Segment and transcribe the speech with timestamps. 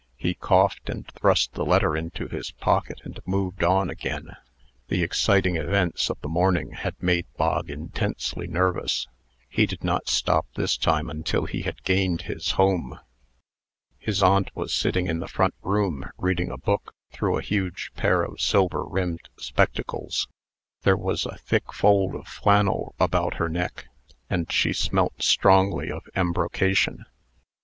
[0.17, 4.35] He coughed, and thrust the letter into his pocket, and moved on again.
[4.87, 9.07] The exciting events of the morning had made Bog intensely nervous.
[9.47, 12.99] He did not stop this time until he had gained his home.
[13.99, 18.23] His aunt was sitting in the front room, reading a book through a huge pair
[18.23, 20.27] of silver rimmed spectacles.
[20.81, 23.85] There was a thick fold of flannel about her neck,
[24.31, 27.05] and she smelt strongly of embrocation.